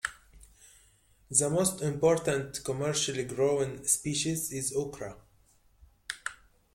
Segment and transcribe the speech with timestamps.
[1.29, 5.15] The most important commercially-grown species is okra.